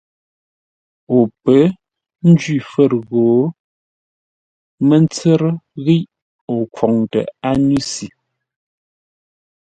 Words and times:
O 1.17 1.19
pə̌ 1.43 1.61
njwí 2.29 2.55
fə̂r 2.69 2.93
gho 3.09 3.23
mə́ 4.87 4.99
tsə́rə́ 5.11 5.55
ghiʼ 5.83 6.05
o 6.53 6.55
khwoŋtə 6.73 7.21
ányúsʉ. 7.49 8.07